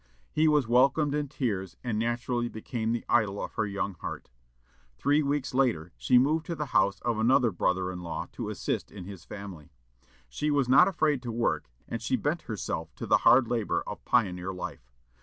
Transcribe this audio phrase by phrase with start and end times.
[0.31, 4.31] He was welcomed in tears, and naturally became the idol of her young heart.
[4.97, 8.89] Three weeks later, she moved to the house of another brother in law to assist
[8.91, 9.69] in his family.
[10.27, 14.03] She was not afraid to work, and she bent herself to the hard labor of
[14.03, 14.91] pioneer life.